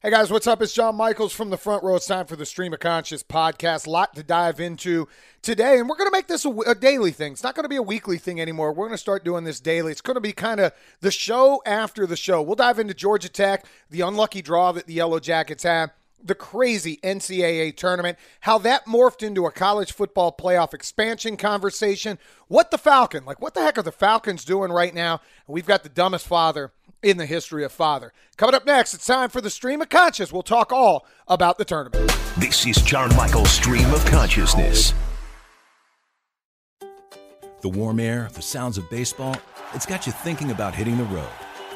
[0.00, 0.62] Hey guys, what's up?
[0.62, 1.96] It's John Michaels from the front row.
[1.96, 3.84] It's time for the Stream of Conscious podcast.
[3.84, 5.08] A lot to dive into
[5.42, 7.32] today, and we're going to make this a, a daily thing.
[7.32, 8.72] It's not going to be a weekly thing anymore.
[8.72, 9.90] We're going to start doing this daily.
[9.90, 12.40] It's going to be kind of the show after the show.
[12.40, 15.90] We'll dive into Georgia Tech, the unlucky draw that the Yellow Jackets had,
[16.22, 22.70] the crazy NCAA tournament, how that morphed into a college football playoff expansion conversation, what
[22.70, 25.20] the Falcon, like what the heck are the Falcons doing right now?
[25.48, 26.70] We've got the dumbest father
[27.02, 28.12] in the history of father.
[28.36, 30.32] Coming up next, it's time for the Stream of Conscious.
[30.32, 32.10] We'll talk all about the tournament.
[32.38, 34.94] This is John Michael's Stream of Consciousness.
[37.60, 39.36] The warm air, the sounds of baseball,
[39.74, 41.28] it's got you thinking about hitting the road.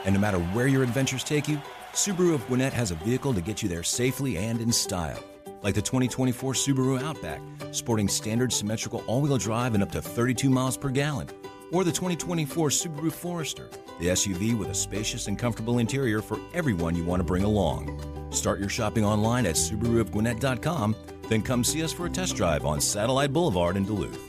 [0.05, 1.61] And no matter where your adventures take you,
[1.93, 5.23] Subaru of Gwinnett has a vehicle to get you there safely and in style.
[5.63, 7.41] Like the 2024 Subaru Outback,
[7.73, 11.29] sporting standard symmetrical all wheel drive and up to 32 miles per gallon
[11.73, 13.69] or the 2024 Subaru Forester,
[13.99, 18.01] the SUV with a spacious and comfortable interior for everyone you want to bring along.
[18.31, 20.95] Start your shopping online at SubaruofGwinnett.com,
[21.29, 24.21] then come see us for a test drive on Satellite Boulevard in Duluth.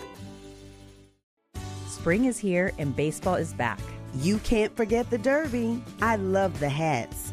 [1.87, 3.79] Spring is here and baseball is back.
[4.15, 5.81] You can't forget the Derby.
[6.01, 7.32] I love the hats.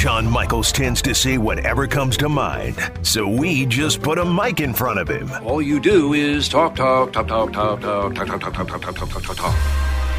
[0.00, 4.60] John Michaels tends to say whatever comes to mind, so we just put a mic
[4.60, 5.30] in front of him.
[5.44, 8.80] All you do is talk, talk, talk, talk, talk, talk, talk, talk, talk, talk, talk,
[8.80, 9.56] talk, talk, talk, talk.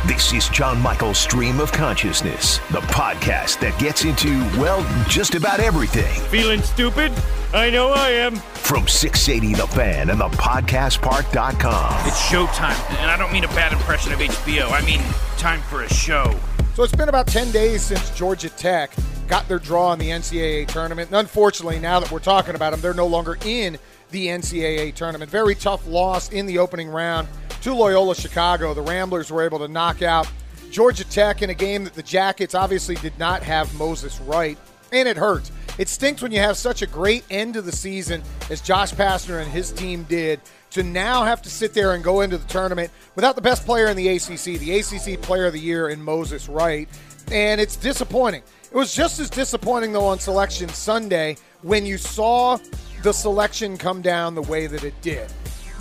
[0.06, 4.30] This is John Michael's Stream of Consciousness, the podcast that gets into,
[4.60, 6.14] well, just about everything.
[6.30, 7.12] Feeling stupid?
[7.52, 8.36] I know I am.
[8.36, 12.08] From 680 The Fan and the podcastpark.com.
[12.08, 14.72] It's showtime, and I don't mean a bad impression of HBO.
[14.72, 15.02] I mean
[15.40, 16.40] time for a show.
[16.82, 18.92] So it's been about 10 days since Georgia Tech
[19.28, 21.10] got their draw in the NCAA tournament.
[21.10, 23.78] And unfortunately, now that we're talking about them, they're no longer in
[24.10, 25.30] the NCAA tournament.
[25.30, 27.28] Very tough loss in the opening round
[27.62, 28.74] to Loyola Chicago.
[28.74, 30.28] The Ramblers were able to knock out
[30.72, 34.58] Georgia Tech in a game that the Jackets obviously did not have Moses Wright,
[34.92, 35.52] and it hurts.
[35.78, 39.42] It stinks when you have such a great end to the season as Josh Pastner
[39.42, 40.40] and his team did
[40.72, 43.88] to now have to sit there and go into the tournament without the best player
[43.88, 46.88] in the ACC, the ACC Player of the Year in Moses Wright.
[47.32, 48.44] And it's disappointing.
[48.64, 52.58] It was just as disappointing, though, on Selection Sunday when you saw
[53.04, 55.32] the selection come down the way that it did.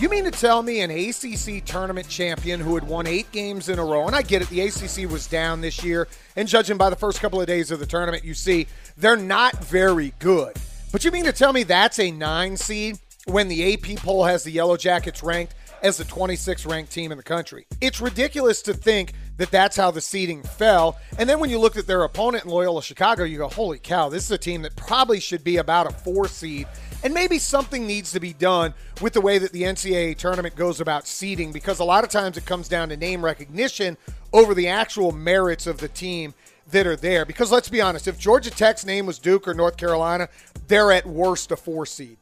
[0.00, 3.78] You mean to tell me an ACC tournament champion who had won eight games in
[3.78, 6.88] a row, and I get it, the ACC was down this year, and judging by
[6.88, 8.66] the first couple of days of the tournament, you see
[9.00, 10.56] they're not very good.
[10.92, 14.44] But you mean to tell me that's a nine seed when the AP poll has
[14.44, 17.66] the Yellow Jackets ranked as the 26th ranked team in the country?
[17.80, 20.98] It's ridiculous to think that that's how the seeding fell.
[21.18, 24.08] And then when you look at their opponent in Loyola Chicago, you go, holy cow,
[24.08, 26.66] this is a team that probably should be about a four seed.
[27.02, 30.82] And maybe something needs to be done with the way that the NCAA tournament goes
[30.82, 33.96] about seeding because a lot of times it comes down to name recognition
[34.34, 36.34] over the actual merits of the team
[36.70, 37.24] that are there.
[37.24, 40.28] Because let's be honest, if Georgia Tech's name was Duke or North Carolina,
[40.68, 42.16] they're at worst a four seed.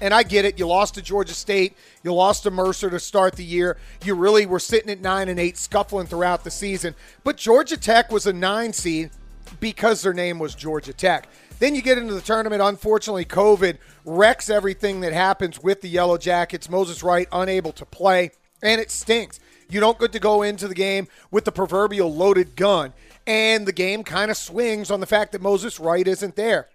[0.00, 0.58] And I get it.
[0.58, 1.76] You lost to Georgia State.
[2.02, 3.76] You lost to Mercer to start the year.
[4.04, 6.96] You really were sitting at nine and eight, scuffling throughout the season.
[7.22, 9.10] But Georgia Tech was a nine seed
[9.60, 11.28] because their name was Georgia Tech.
[11.60, 12.60] Then you get into the tournament.
[12.60, 16.68] Unfortunately, COVID wrecks everything that happens with the Yellow Jackets.
[16.68, 19.38] Moses Wright unable to play, and it stinks.
[19.68, 22.92] You don't get to go into the game with the proverbial loaded gun,
[23.26, 26.68] and the game kind of swings on the fact that Moses Wright isn't there.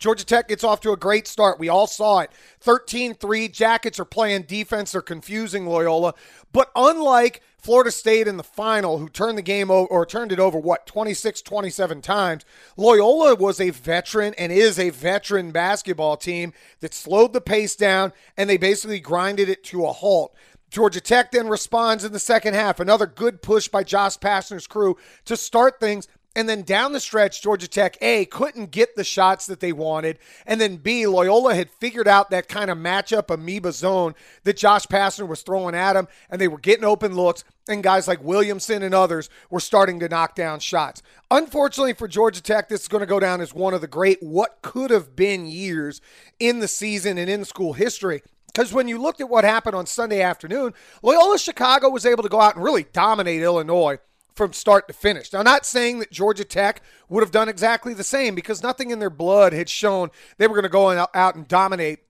[0.00, 1.58] Georgia Tech gets off to a great start.
[1.58, 2.30] We all saw it.
[2.60, 3.48] 13 3.
[3.48, 4.92] Jackets are playing defense.
[4.92, 6.14] They're confusing Loyola.
[6.52, 10.40] But unlike Florida State in the final, who turned the game over or turned it
[10.40, 12.46] over, what, 26, 27 times,
[12.78, 18.14] Loyola was a veteran and is a veteran basketball team that slowed the pace down
[18.38, 20.34] and they basically grinded it to a halt.
[20.70, 22.80] Georgia Tech then responds in the second half.
[22.80, 26.08] Another good push by Josh Pastner's crew to start things.
[26.36, 30.20] And then down the stretch, Georgia Tech, A, couldn't get the shots that they wanted.
[30.46, 34.14] And then B, Loyola had figured out that kind of matchup amoeba zone
[34.44, 36.06] that Josh Pastner was throwing at them.
[36.30, 37.42] And they were getting open looks.
[37.68, 41.02] And guys like Williamson and others were starting to knock down shots.
[41.32, 44.22] Unfortunately for Georgia Tech, this is going to go down as one of the great
[44.22, 46.00] what could have been years
[46.38, 48.22] in the season and in school history.
[48.52, 52.28] Because when you looked at what happened on Sunday afternoon, Loyola Chicago was able to
[52.28, 53.98] go out and really dominate Illinois
[54.34, 55.32] from start to finish.
[55.32, 58.98] Now, not saying that Georgia Tech would have done exactly the same because nothing in
[58.98, 62.00] their blood had shown they were going to go out and dominate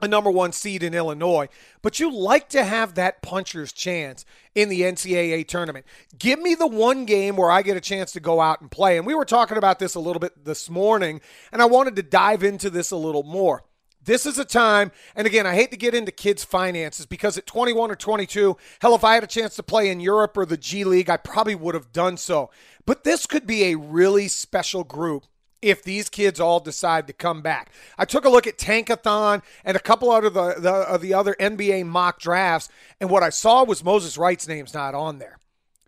[0.00, 1.48] a number one seed in Illinois,
[1.80, 4.24] but you like to have that puncher's chance
[4.54, 5.86] in the NCAA tournament.
[6.18, 8.98] Give me the one game where I get a chance to go out and play.
[8.98, 11.20] And we were talking about this a little bit this morning,
[11.52, 13.64] and I wanted to dive into this a little more.
[14.04, 17.46] This is a time, and again, I hate to get into kids' finances because at
[17.46, 20.56] 21 or 22, hell, if I had a chance to play in Europe or the
[20.56, 22.50] G League, I probably would have done so.
[22.84, 25.24] But this could be a really special group
[25.62, 27.72] if these kids all decide to come back.
[27.96, 31.14] I took a look at Tankathon and a couple out of the, the, of the
[31.14, 32.68] other NBA mock drafts,
[33.00, 35.38] and what I saw was Moses Wright's name's not on there.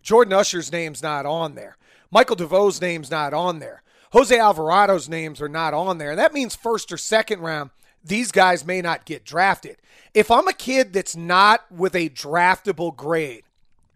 [0.03, 1.77] Jordan Usher's name's not on there.
[2.11, 3.83] Michael DeVoe's name's not on there.
[4.13, 6.11] Jose Alvarado's names are not on there.
[6.11, 7.71] And That means first or second round
[8.07, 9.77] these guys may not get drafted.
[10.15, 13.45] If I'm a kid that's not with a draftable grade,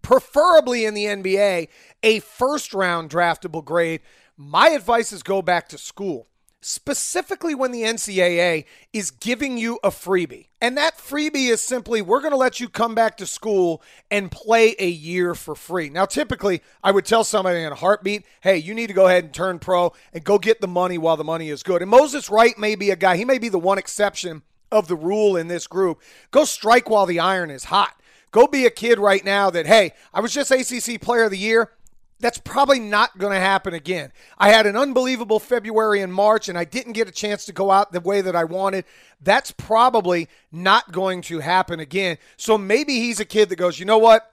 [0.03, 1.69] preferably in the NBA,
[2.03, 4.01] a first round draftable grade,
[4.37, 6.27] my advice is go back to school
[6.61, 10.49] specifically when the NCAA is giving you a freebie.
[10.61, 14.31] And that freebie is simply we're going to let you come back to school and
[14.31, 15.89] play a year for free.
[15.89, 19.25] Now, typically, I would tell somebody in a heartbeat, hey, you need to go ahead
[19.25, 21.81] and turn pro and go get the money while the money is good.
[21.81, 24.97] And Moses Wright may be a guy, he may be the one exception of the
[24.97, 26.01] rule in this group.
[26.31, 28.01] Go strike while the iron is hot.
[28.33, 31.39] Go be a kid right now that, hey, I was just ACC player of the
[31.39, 31.73] year.
[32.21, 34.13] That's probably not going to happen again.
[34.39, 37.71] I had an unbelievable February and March, and I didn't get a chance to go
[37.71, 38.85] out the way that I wanted.
[39.23, 42.19] That's probably not going to happen again.
[42.37, 44.31] So maybe he's a kid that goes, you know what?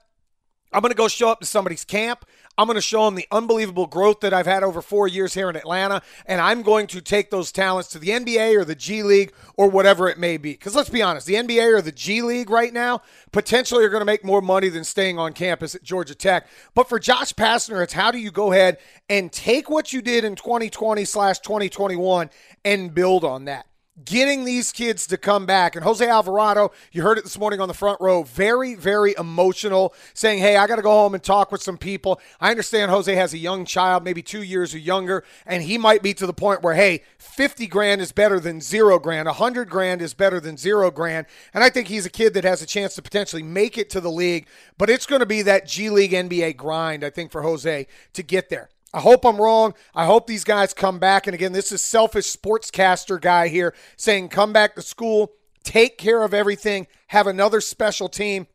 [0.72, 2.24] I'm going to go show up to somebody's camp.
[2.58, 5.48] I'm going to show them the unbelievable growth that I've had over four years here
[5.48, 9.04] in Atlanta, and I'm going to take those talents to the NBA or the G
[9.04, 10.52] League or whatever it may be.
[10.52, 13.00] Because let's be honest, the NBA or the G League right now
[13.30, 16.48] potentially are going to make more money than staying on campus at Georgia Tech.
[16.74, 18.78] But for Josh Pastner, it's how do you go ahead
[19.08, 22.28] and take what you did in 2020 slash 2021
[22.64, 23.66] and build on that
[24.04, 25.74] getting these kids to come back.
[25.74, 29.94] And Jose Alvarado, you heard it this morning on the front row, very, very emotional,
[30.14, 32.20] saying, Hey, I got to go home and talk with some people.
[32.40, 36.02] I understand Jose has a young child, maybe two years or younger, and he might
[36.02, 40.02] be to the point where, hey, 50 grand is better than zero grand, 100 grand
[40.02, 41.26] is better than zero grand.
[41.52, 44.00] And I think he's a kid that has a chance to potentially make it to
[44.00, 44.46] the league,
[44.76, 48.22] but it's going to be that G League NBA grind, I think, for Jose to
[48.22, 48.68] get there.
[48.92, 49.74] I hope I'm wrong.
[49.94, 51.26] I hope these guys come back.
[51.26, 55.32] And again, this is selfish sportscaster guy here saying come back to school,
[55.62, 58.46] take care of everything, have another special team.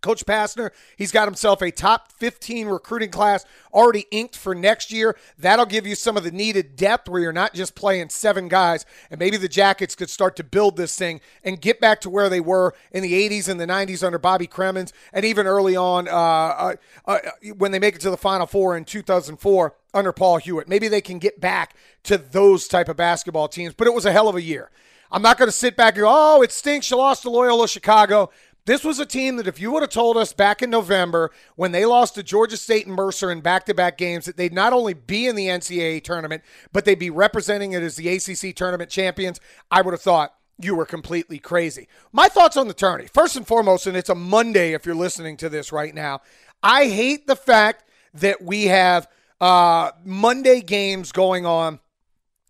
[0.00, 5.16] Coach Pastner, he's got himself a top 15 recruiting class already inked for next year.
[5.38, 8.86] That'll give you some of the needed depth where you're not just playing seven guys.
[9.10, 12.28] And maybe the Jackets could start to build this thing and get back to where
[12.28, 16.08] they were in the 80s and the 90s under Bobby Cremins, and even early on
[16.08, 16.74] uh, uh,
[17.06, 17.18] uh,
[17.56, 20.68] when they make it to the Final Four in 2004 under Paul Hewitt.
[20.68, 21.74] Maybe they can get back
[22.04, 23.74] to those type of basketball teams.
[23.74, 24.70] But it was a hell of a year.
[25.12, 26.90] I'm not going to sit back and go, oh, it stinks.
[26.90, 28.30] You lost to Loyola Chicago.
[28.66, 31.72] This was a team that if you would have told us back in November when
[31.72, 35.26] they lost to Georgia State and Mercer in back-to-back games that they'd not only be
[35.26, 36.42] in the NCAA tournament,
[36.72, 39.40] but they'd be representing it as the ACC tournament champions,
[39.70, 41.88] I would have thought you were completely crazy.
[42.12, 43.06] My thoughts on the tourney.
[43.06, 46.20] First and foremost, and it's a Monday if you're listening to this right now,
[46.62, 47.84] I hate the fact
[48.14, 49.08] that we have
[49.40, 51.80] uh, Monday games going on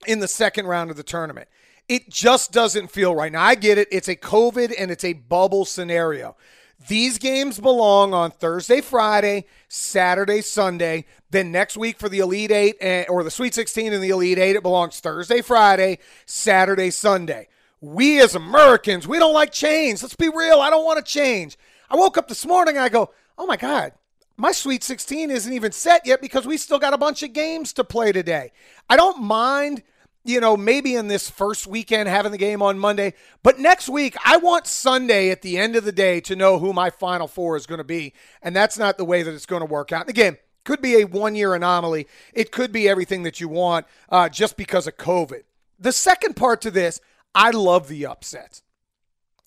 [0.07, 1.49] in the second round of the tournament.
[1.91, 3.33] It just doesn't feel right.
[3.33, 3.89] Now, I get it.
[3.91, 6.37] It's a COVID and it's a bubble scenario.
[6.87, 11.05] These games belong on Thursday, Friday, Saturday, Sunday.
[11.33, 14.39] Then next week for the Elite Eight eh, or the Sweet 16 and the Elite
[14.39, 17.49] Eight, it belongs Thursday, Friday, Saturday, Sunday.
[17.81, 20.01] We as Americans, we don't like change.
[20.01, 20.61] Let's be real.
[20.61, 21.59] I don't want to change.
[21.91, 23.95] I woke up this morning and I go, oh my God,
[24.37, 27.73] my Sweet 16 isn't even set yet because we still got a bunch of games
[27.73, 28.53] to play today.
[28.89, 29.83] I don't mind
[30.25, 33.15] you know, maybe in this first weekend having the game on Monday.
[33.43, 36.73] But next week, I want Sunday at the end of the day to know who
[36.73, 38.13] my Final Four is going to be.
[38.43, 40.03] And that's not the way that it's going to work out.
[40.03, 42.07] And again, could be a one year anomaly.
[42.35, 45.43] It could be everything that you want uh, just because of COVID.
[45.79, 47.01] The second part to this,
[47.35, 48.63] I love the upsets.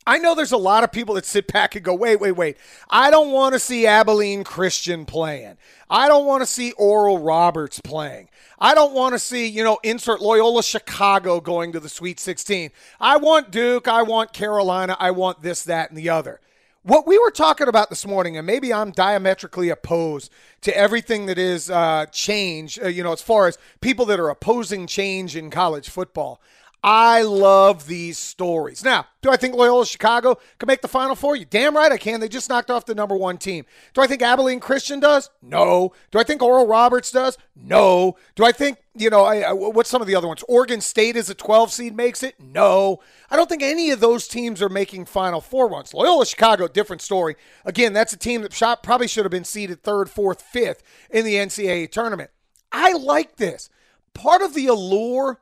[0.06, 2.58] I know there's a lot of people that sit back and go, wait, wait, wait.
[2.90, 5.58] I don't want to see Abilene Christian playing.
[5.90, 8.28] I don't want to see Oral Roberts playing.
[8.64, 12.72] I don't want to see, you know, insert Loyola Chicago going to the Sweet 16.
[12.98, 13.90] I want Duke.
[13.90, 14.96] I want Carolina.
[15.02, 16.40] I want this, that, and the other.
[16.84, 21.38] What we were talking about this morning, and maybe I'm diametrically opposed to everything that
[21.38, 25.50] is uh, change, uh, you know, as far as people that are opposing change in
[25.50, 26.40] college football.
[26.86, 28.84] I love these stories.
[28.84, 31.38] Now, do I think Loyola Chicago can make the Final Four?
[31.38, 32.20] You damn right I can.
[32.20, 33.66] They just knocked off the number one team.
[33.94, 35.30] Do I think Abilene Christian does?
[35.42, 35.94] No.
[36.12, 37.38] Do I think Oral Roberts does?
[37.56, 38.18] No.
[38.36, 40.44] Do I think, you know, I, I, what's some of the other ones?
[40.50, 42.36] Oregon State is a 12 seed makes it?
[42.38, 43.00] No.
[43.32, 45.94] I don't think any of those teams are making Final Four runs.
[45.94, 47.38] Loyola Chicago, different story.
[47.64, 51.24] Again, that's a team that shot, probably should have been seeded third, fourth, fifth in
[51.24, 52.30] the NCAA tournament.
[52.74, 53.70] I like this.
[54.14, 55.40] Part of the allure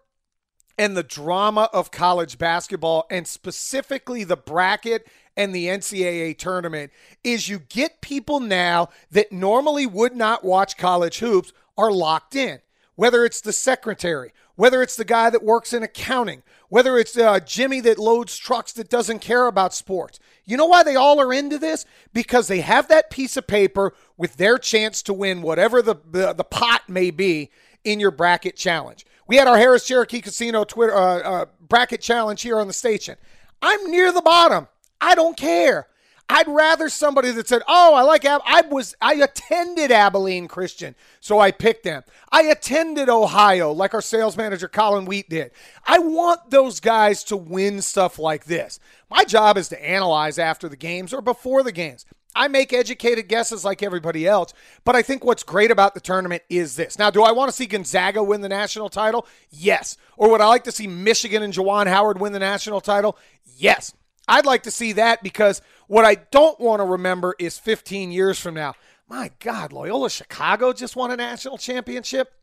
[0.77, 6.91] and the drama of college basketball and specifically the bracket and the NCAA tournament
[7.23, 12.59] is you get people now that normally would not watch college hoops are locked in.
[12.95, 17.39] Whether it's the secretary, whether it's the guy that works in accounting, whether it's uh,
[17.39, 20.19] Jimmy that loads trucks that doesn't care about sports.
[20.45, 21.85] You know why they all are into this?
[22.13, 26.33] Because they have that piece of paper with their chance to win whatever the, the,
[26.33, 27.49] the pot may be
[27.83, 29.05] in your bracket challenge.
[29.31, 33.15] We had our Harrah's Cherokee Casino Twitter uh, uh, bracket challenge here on the station.
[33.61, 34.67] I'm near the bottom.
[34.99, 35.87] I don't care.
[36.27, 40.95] I'd rather somebody that said, "Oh, I like Ab." I was I attended Abilene Christian,
[41.21, 42.03] so I picked them.
[42.29, 45.51] I attended Ohio, like our sales manager Colin Wheat did.
[45.85, 48.81] I want those guys to win stuff like this.
[49.09, 52.05] My job is to analyze after the games or before the games.
[52.35, 54.53] I make educated guesses like everybody else,
[54.85, 56.97] but I think what's great about the tournament is this.
[56.97, 59.27] Now, do I want to see Gonzaga win the national title?
[59.49, 59.97] Yes.
[60.17, 63.17] Or would I like to see Michigan and Juwan Howard win the national title?
[63.57, 63.93] Yes.
[64.27, 68.39] I'd like to see that because what I don't want to remember is 15 years
[68.39, 68.75] from now.
[69.09, 72.33] My God, Loyola Chicago just won a national championship.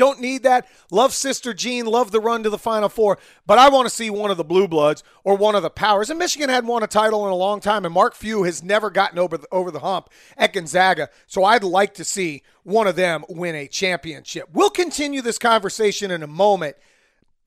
[0.00, 0.66] Don't need that.
[0.90, 1.84] Love Sister Jean.
[1.84, 3.18] Love the run to the Final Four.
[3.46, 6.08] But I want to see one of the Blue Bloods or one of the Powers.
[6.08, 8.88] And Michigan hadn't won a title in a long time, and Mark Few has never
[8.88, 11.10] gotten over the, over the hump at Gonzaga.
[11.26, 14.48] So I'd like to see one of them win a championship.
[14.54, 16.76] We'll continue this conversation in a moment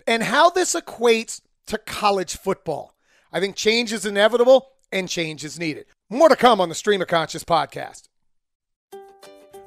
[0.06, 2.94] and how this equates to college football.
[3.32, 5.88] I think change is inevitable and change is needed.
[6.08, 8.10] More to come on the Stream of Conscious podcast.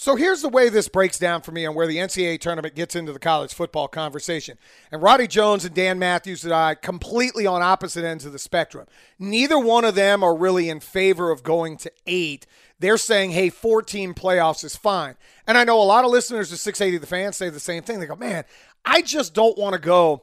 [0.00, 2.96] So here's the way this breaks down for me on where the NCAA tournament gets
[2.96, 4.56] into the college football conversation.
[4.90, 8.86] And Roddy Jones and Dan Matthews and I completely on opposite ends of the spectrum.
[9.18, 12.46] Neither one of them are really in favor of going to eight.
[12.78, 15.16] They're saying, hey, 14 playoffs is fine.
[15.46, 18.00] And I know a lot of listeners to 680 the fans say the same thing.
[18.00, 18.44] They go, man,
[18.86, 20.22] I just don't want to go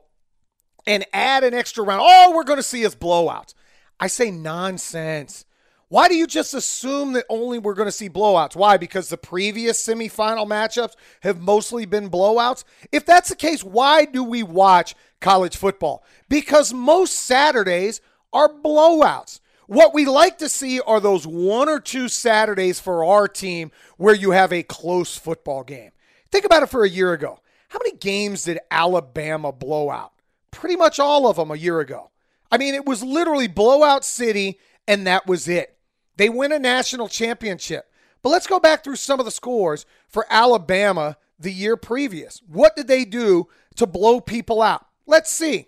[0.87, 2.01] and add an extra round.
[2.01, 3.53] All we're going to see is blowouts.
[3.99, 5.45] I say nonsense.
[5.89, 8.57] Why do you just assume that only we're going to see blowouts?
[8.57, 8.75] Why?
[8.75, 12.65] Because the previous semifinal matchups have mostly been blowouts?
[12.91, 16.03] If that's the case, why do we watch college football?
[16.27, 18.01] Because most Saturdays
[18.33, 19.39] are blowouts.
[19.67, 24.15] What we like to see are those one or two Saturdays for our team where
[24.15, 25.91] you have a close football game.
[26.33, 27.39] Think about it for a year ago.
[27.69, 30.11] How many games did Alabama blow out?
[30.51, 32.11] Pretty much all of them a year ago.
[32.51, 35.76] I mean, it was literally blowout city, and that was it.
[36.17, 37.89] They win a national championship.
[38.21, 42.41] But let's go back through some of the scores for Alabama the year previous.
[42.47, 44.85] What did they do to blow people out?
[45.05, 45.67] Let's see.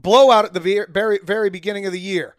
[0.00, 2.36] Blowout at the very, very beginning of the year.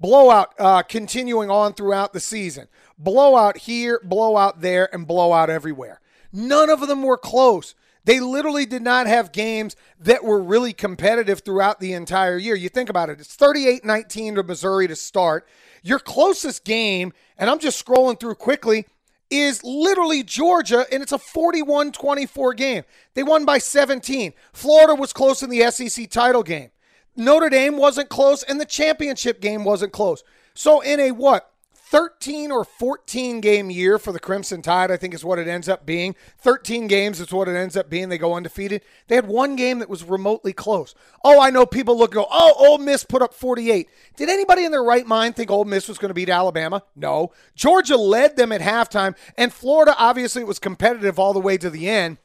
[0.00, 2.68] Blowout uh, continuing on throughout the season.
[2.98, 6.00] Blowout here, blowout there, and blowout everywhere.
[6.32, 7.74] None of them were close.
[8.04, 12.54] They literally did not have games that were really competitive throughout the entire year.
[12.54, 15.46] You think about it, it's 38 19 to Missouri to start.
[15.84, 18.86] Your closest game, and I'm just scrolling through quickly,
[19.30, 22.84] is literally Georgia, and it's a 41 24 game.
[23.12, 24.32] They won by 17.
[24.54, 26.70] Florida was close in the SEC title game.
[27.16, 30.24] Notre Dame wasn't close, and the championship game wasn't close.
[30.54, 31.52] So, in a what?
[31.90, 35.68] 13 or 14 game year for the Crimson Tide, I think is what it ends
[35.68, 36.16] up being.
[36.38, 38.08] 13 games is what it ends up being.
[38.08, 38.82] They go undefeated.
[39.08, 40.94] They had one game that was remotely close.
[41.22, 43.88] Oh, I know people look go, oh, Ole Miss put up 48.
[44.16, 46.82] Did anybody in their right mind think Ole Miss was going to beat Alabama?
[46.96, 47.32] No.
[47.54, 51.88] Georgia led them at halftime, and Florida obviously was competitive all the way to the
[51.88, 52.16] end,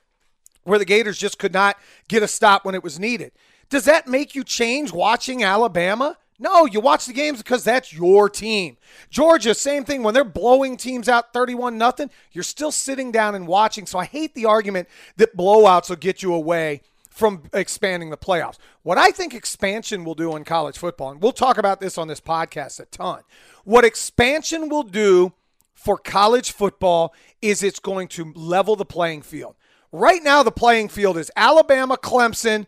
[0.63, 3.33] where the Gators just could not get a stop when it was needed.
[3.69, 6.17] Does that make you change watching Alabama?
[6.39, 8.77] No, you watch the games because that's your team.
[9.09, 10.03] Georgia, same thing.
[10.03, 13.85] When they're blowing teams out 31 nothing, you're still sitting down and watching.
[13.85, 18.57] So I hate the argument that blowouts will get you away from expanding the playoffs.
[18.83, 22.07] What I think expansion will do in college football, and we'll talk about this on
[22.07, 23.23] this podcast a ton.
[23.65, 25.33] What expansion will do
[25.73, 29.55] for college football is it's going to level the playing field.
[29.91, 32.67] Right now, the playing field is Alabama, Clemson,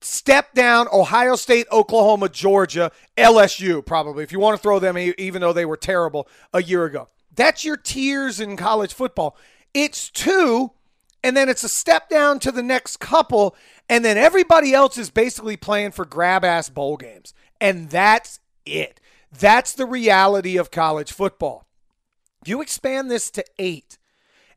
[0.00, 5.40] step down Ohio State, Oklahoma, Georgia, LSU, probably, if you want to throw them, even
[5.40, 7.08] though they were terrible a year ago.
[7.34, 9.36] That's your tiers in college football.
[9.74, 10.72] It's two,
[11.22, 13.54] and then it's a step down to the next couple,
[13.88, 17.34] and then everybody else is basically playing for grab ass bowl games.
[17.60, 19.00] And that's it.
[19.36, 21.66] That's the reality of college football.
[22.44, 23.97] You expand this to eight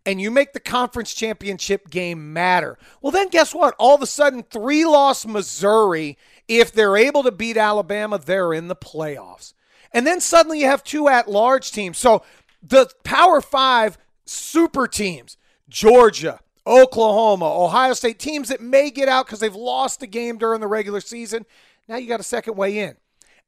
[0.05, 2.77] and you make the conference championship game matter.
[3.01, 3.75] Well, then guess what?
[3.77, 6.17] All of a sudden, three loss Missouri,
[6.47, 9.53] if they're able to beat Alabama, they're in the playoffs.
[9.93, 11.97] And then suddenly you have two at large teams.
[11.97, 12.23] So
[12.63, 15.37] the Power Five super teams,
[15.69, 20.61] Georgia, Oklahoma, Ohio State, teams that may get out because they've lost a game during
[20.61, 21.45] the regular season.
[21.87, 22.95] Now you got a second way in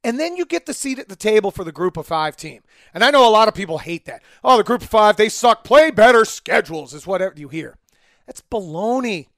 [0.04, 2.62] and then you get the seat at the table for the group of five team.
[2.92, 4.22] And I know a lot of people hate that.
[4.44, 5.64] Oh, the group of five, they suck.
[5.64, 7.78] Play better schedules, is whatever you hear.
[8.26, 9.28] That's baloney.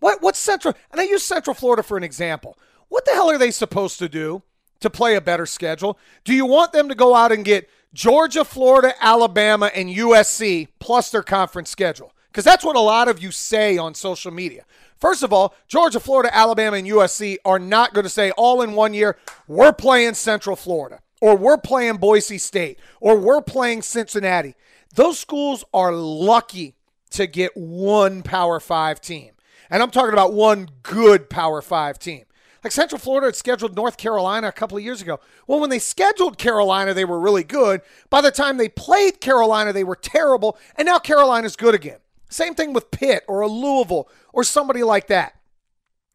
[0.00, 0.74] What, what's Central?
[0.90, 2.58] And I use Central Florida for an example.
[2.88, 4.42] What the hell are they supposed to do
[4.80, 5.98] to play a better schedule?
[6.24, 11.10] Do you want them to go out and get Georgia, Florida, Alabama, and USC plus
[11.10, 12.12] their conference schedule?
[12.30, 14.64] Because that's what a lot of you say on social media.
[14.98, 18.74] First of all, Georgia, Florida, Alabama, and USC are not going to say all in
[18.74, 19.16] one year,
[19.48, 24.54] we're playing Central Florida, or we're playing Boise State, or we're playing Cincinnati.
[24.94, 26.76] Those schools are lucky
[27.10, 29.32] to get one Power Five team.
[29.68, 32.24] And I'm talking about one good Power Five team.
[32.62, 35.18] Like Central Florida had scheduled North Carolina a couple of years ago.
[35.46, 37.80] Well, when they scheduled Carolina, they were really good.
[38.10, 40.58] By the time they played Carolina, they were terrible.
[40.76, 41.98] And now Carolina's good again.
[42.30, 45.34] Same thing with Pitt or a Louisville or somebody like that.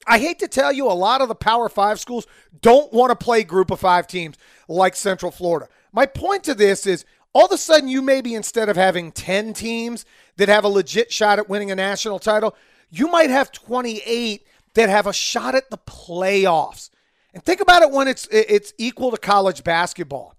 [0.07, 2.27] I hate to tell you, a lot of the Power Five schools
[2.61, 5.67] don't want to play group of five teams like Central Florida.
[5.91, 9.53] My point to this is all of a sudden, you maybe instead of having 10
[9.53, 10.05] teams
[10.37, 12.55] that have a legit shot at winning a national title,
[12.89, 16.89] you might have 28 that have a shot at the playoffs.
[17.33, 20.35] And think about it when it's it's equal to college basketball.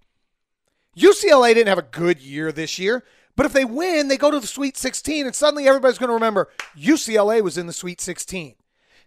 [0.97, 3.05] UCLA didn't have a good year this year.
[3.37, 6.14] But if they win, they go to the Sweet 16, and suddenly everybody's going to
[6.14, 8.55] remember UCLA was in the Sweet 16.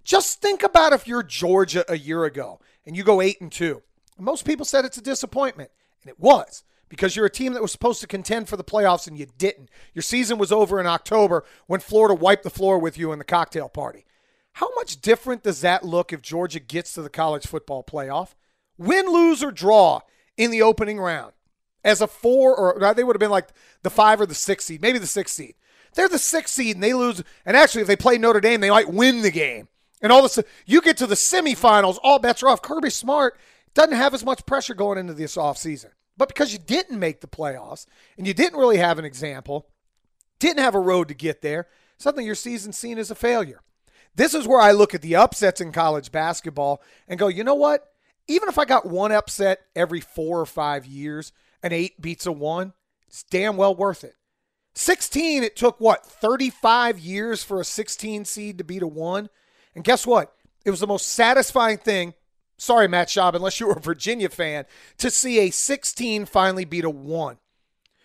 [0.03, 3.81] Just think about if you're Georgia a year ago and you go 8 and 2.
[4.19, 7.71] Most people said it's a disappointment, and it was because you're a team that was
[7.71, 9.69] supposed to contend for the playoffs and you didn't.
[9.93, 13.25] Your season was over in October when Florida wiped the floor with you in the
[13.25, 14.05] cocktail party.
[14.53, 18.33] How much different does that look if Georgia gets to the college football playoff?
[18.77, 20.01] Win, lose, or draw
[20.37, 21.33] in the opening round
[21.83, 23.49] as a four, or uh, they would have been like
[23.83, 25.55] the five or the six seed, maybe the six seed.
[25.95, 27.23] They're the six seed and they lose.
[27.45, 29.67] And actually, if they play Notre Dame, they might win the game.
[30.01, 32.61] And all sudden, you get to the semifinals, all bets are off.
[32.61, 33.37] Kirby Smart
[33.73, 35.91] doesn't have as much pressure going into this offseason.
[36.17, 37.85] But because you didn't make the playoffs
[38.17, 39.67] and you didn't really have an example,
[40.39, 43.61] didn't have a road to get there, suddenly your season's seen as a failure.
[44.15, 47.55] This is where I look at the upsets in college basketball and go, you know
[47.55, 47.93] what?
[48.27, 51.31] Even if I got one upset every four or five years,
[51.63, 52.73] an eight beats a one,
[53.07, 54.15] it's damn well worth it.
[54.75, 59.29] 16, it took what, 35 years for a 16 seed to beat a one?
[59.75, 60.33] And guess what?
[60.65, 62.13] It was the most satisfying thing.
[62.57, 64.65] Sorry, Matt Schaub, unless you were a Virginia fan,
[64.97, 67.37] to see a 16 finally beat a one.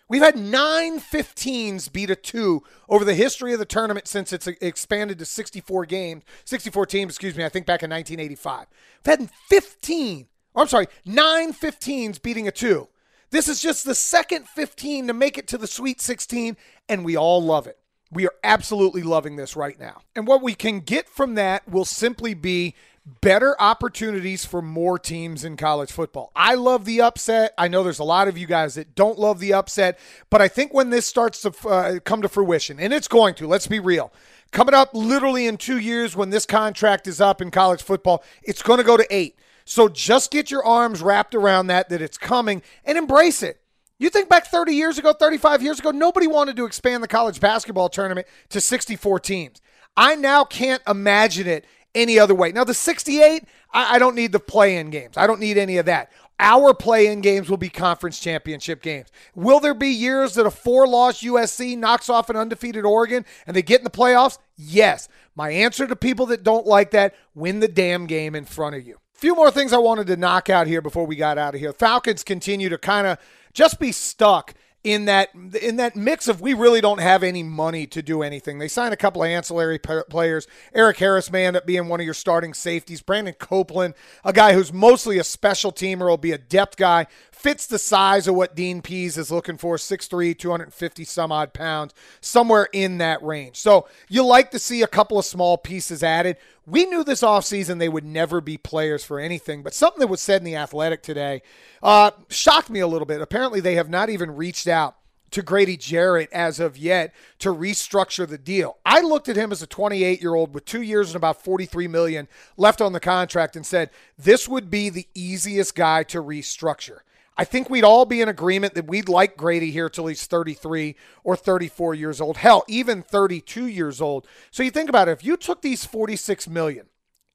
[0.07, 4.47] We've had nine 15s beat a two over the history of the tournament since it's
[4.47, 8.67] expanded to 64 games, 64 teams, excuse me, I think back in 1985.
[9.03, 12.87] We've had 15, I'm sorry, nine 15s beating a two.
[13.31, 16.57] This is just the second 15 to make it to the Sweet 16,
[16.87, 17.77] and we all love it.
[18.11, 20.01] We are absolutely loving this right now.
[20.15, 22.75] And what we can get from that will simply be
[23.21, 26.31] better opportunities for more teams in college football.
[26.35, 27.53] I love the upset.
[27.57, 30.47] I know there's a lot of you guys that don't love the upset, but I
[30.47, 33.79] think when this starts to uh, come to fruition, and it's going to, let's be
[33.79, 34.11] real.
[34.51, 38.63] Coming up literally in two years when this contract is up in college football, it's
[38.63, 39.37] going to go to eight.
[39.65, 43.59] So just get your arms wrapped around that, that it's coming and embrace it.
[43.97, 47.39] You think back 30 years ago, 35 years ago, nobody wanted to expand the college
[47.39, 49.61] basketball tournament to 64 teams.
[49.97, 52.51] I now can't imagine it any other way.
[52.51, 55.15] Now, the 68, I, I don't need the play in games.
[55.17, 56.11] I don't need any of that.
[56.37, 59.07] Our play in games will be conference championship games.
[59.33, 63.55] Will there be years that a four loss USC knocks off an undefeated Oregon and
[63.55, 64.37] they get in the playoffs?
[64.57, 65.07] Yes.
[65.33, 68.85] My answer to people that don't like that win the damn game in front of
[68.85, 68.97] you.
[69.25, 71.73] Few more things I wanted to knock out here before we got out of here.
[71.73, 73.17] Falcons continue to kind of
[73.53, 77.87] just be stuck in that in that mix of we really don't have any money
[77.87, 78.59] to do anything.
[78.59, 80.45] They signed a couple of ancillary p- players.
[80.75, 83.01] Erik Harris may end up being one of your starting safeties.
[83.01, 87.07] Brandon Copeland, a guy who's mostly a special teamer, will be a depth guy.
[87.35, 91.93] Fits the size of what Dean Pees is looking for 6'3, 250 some odd pounds,
[92.21, 93.57] somewhere in that range.
[93.57, 96.37] So you like to see a couple of small pieces added.
[96.65, 100.21] We knew this offseason they would never be players for anything, but something that was
[100.21, 101.41] said in the Athletic today
[101.83, 103.21] uh, shocked me a little bit.
[103.21, 104.95] Apparently, they have not even reached out
[105.31, 108.77] to Grady Jarrett as of yet to restructure the deal.
[108.85, 111.89] I looked at him as a 28 year old with two years and about 43
[111.89, 116.99] million left on the contract and said this would be the easiest guy to restructure.
[117.37, 120.95] I think we'd all be in agreement that we'd like Grady here till he's 33
[121.23, 122.37] or 34 years old.
[122.37, 124.25] Hell, even 32 years old.
[124.51, 126.87] So you think about it, if you took these 46 million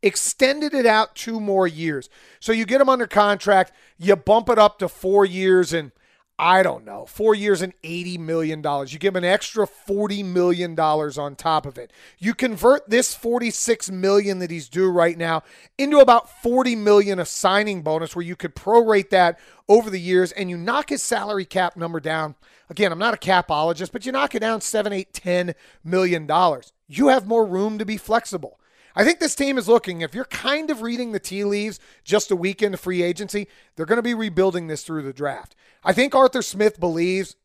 [0.02, 2.08] extended it out two more years.
[2.40, 5.92] So you get him under contract, you bump it up to four years and
[6.42, 8.60] I don't know, four years and $80 million.
[8.88, 11.92] You give him an extra $40 million on top of it.
[12.18, 15.42] You convert this 46 million that he's due right now
[15.76, 20.32] into about $40 million a signing bonus where you could prorate that over the years
[20.32, 22.36] and you knock his salary cap number down.
[22.70, 26.72] Again, I'm not a capologist, but you knock it down seven, eight, ten million dollars.
[26.88, 28.58] You have more room to be flexible.
[28.94, 32.30] I think this team is looking, if you're kind of reading the tea leaves just
[32.30, 35.54] a week into free agency, they're going to be rebuilding this through the draft.
[35.84, 37.36] I think Arthur Smith believes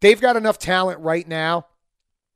[0.00, 1.66] they've got enough talent right now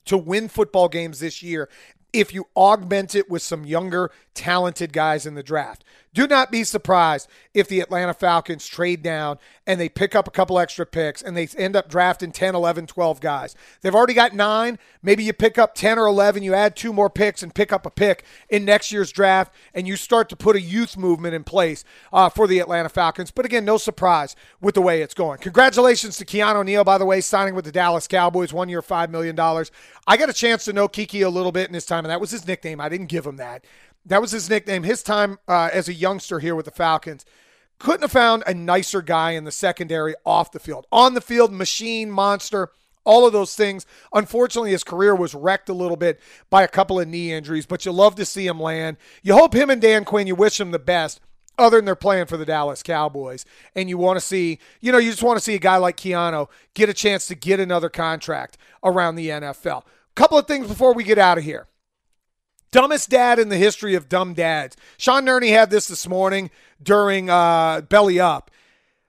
[0.07, 1.69] to win football games this year
[2.13, 5.85] if you augment it with some younger, talented guys in the draft.
[6.13, 10.33] Do not be surprised if the Atlanta Falcons trade down and they pick up a
[10.33, 13.55] couple extra picks and they end up drafting 10, 11, 12 guys.
[13.81, 14.81] They've already got nine.
[15.03, 17.87] Maybe you pick up 10 or 11, you add two more picks and pick up
[17.87, 21.45] a pick in next year's draft, and you start to put a youth movement in
[21.45, 23.31] place uh, for the Atlanta Falcons.
[23.31, 25.39] But again, no surprise with the way it's going.
[25.39, 29.11] Congratulations to Keanu Neal, by the way, signing with the Dallas Cowboys, one year, $5
[29.11, 29.39] million.
[30.07, 32.21] I got a chance to know Kiki a little bit in his time, and that
[32.21, 32.81] was his nickname.
[32.81, 33.65] I didn't give him that.
[34.07, 34.83] That was his nickname.
[34.83, 37.25] His time uh, as a youngster here with the Falcons.
[37.79, 40.87] Couldn't have found a nicer guy in the secondary off the field.
[40.93, 42.71] On the field, machine, monster,
[43.05, 43.87] all of those things.
[44.13, 47.87] Unfortunately, his career was wrecked a little bit by a couple of knee injuries, but
[47.87, 48.99] you love to see him land.
[49.23, 51.21] You hope him and Dan Quinn, you wish him the best
[51.59, 53.45] other than they're playing for the Dallas Cowboys.
[53.75, 55.97] And you want to see, you know, you just want to see a guy like
[55.97, 59.85] Keanu get a chance to get another contract around the NFL.
[60.15, 61.67] Couple of things before we get out of here.
[62.73, 64.77] Dumbest dad in the history of dumb dads.
[64.97, 66.51] Sean Nerney had this this morning
[66.83, 68.51] during uh, Belly Up.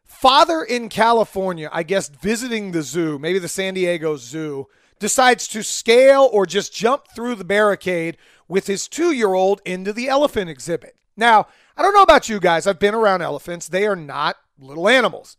[0.03, 4.67] Father in California, I guess visiting the zoo, maybe the San Diego Zoo,
[4.99, 9.93] decides to scale or just jump through the barricade with his two year old into
[9.93, 10.95] the elephant exhibit.
[11.17, 12.67] Now, I don't know about you guys.
[12.67, 13.67] I've been around elephants.
[13.67, 15.37] They are not little animals.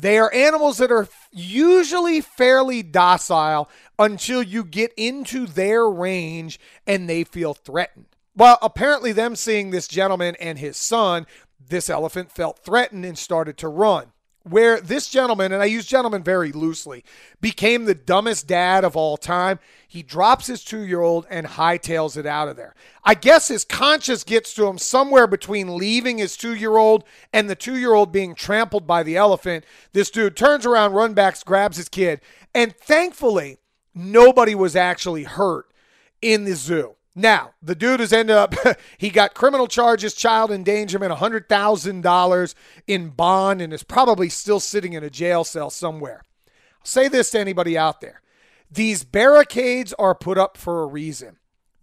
[0.00, 7.08] They are animals that are usually fairly docile until you get into their range and
[7.08, 8.06] they feel threatened.
[8.36, 11.26] Well, apparently, them seeing this gentleman and his son,
[11.58, 14.12] this elephant felt threatened and started to run
[14.50, 17.04] where this gentleman, and I use gentleman very loosely,
[17.40, 19.58] became the dumbest dad of all time.
[19.86, 22.74] He drops his two year old and hightails it out of there.
[23.04, 27.48] I guess his conscience gets to him somewhere between leaving his two year old and
[27.48, 29.64] the two year old being trampled by the elephant.
[29.92, 32.20] This dude turns around, run backs, grabs his kid,
[32.54, 33.58] and thankfully,
[33.94, 35.72] nobody was actually hurt
[36.20, 36.96] in the zoo.
[37.18, 38.54] Now, the dude has ended up,
[38.98, 42.54] he got criminal charges, child endangerment, $100,000
[42.86, 46.22] in bond, and is probably still sitting in a jail cell somewhere.
[46.46, 48.22] I'll say this to anybody out there
[48.70, 51.38] these barricades are put up for a reason.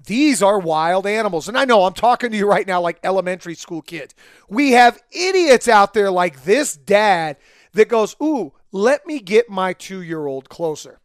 [0.06, 1.48] These are wild animals.
[1.50, 4.14] And I know I'm talking to you right now like elementary school kids.
[4.48, 7.38] We have idiots out there like this dad
[7.74, 11.00] that goes, Ooh, let me get my two year old closer.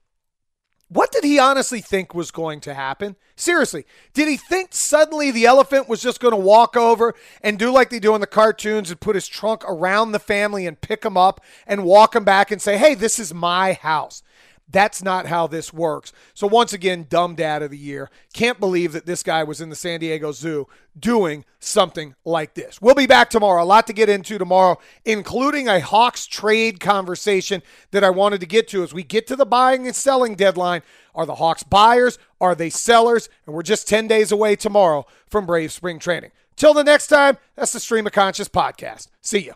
[0.88, 3.14] What did he honestly think was going to happen?
[3.40, 7.72] Seriously, did he think suddenly the elephant was just going to walk over and do
[7.72, 11.00] like they do in the cartoons and put his trunk around the family and pick
[11.00, 14.22] them up and walk them back and say, hey, this is my house?
[14.70, 16.12] That's not how this works.
[16.34, 18.10] So, once again, dumb dad of the year.
[18.32, 22.80] Can't believe that this guy was in the San Diego Zoo doing something like this.
[22.80, 23.62] We'll be back tomorrow.
[23.62, 28.46] A lot to get into tomorrow, including a Hawks trade conversation that I wanted to
[28.46, 30.82] get to as we get to the buying and selling deadline.
[31.14, 32.18] Are the Hawks buyers?
[32.40, 33.28] Are they sellers?
[33.46, 36.30] And we're just 10 days away tomorrow from Brave Spring Training.
[36.54, 39.08] Till the next time, that's the Stream of Conscious podcast.
[39.20, 39.54] See ya.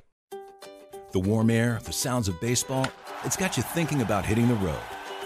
[1.12, 2.88] The warm air, the sounds of baseball,
[3.24, 4.81] it's got you thinking about hitting the road.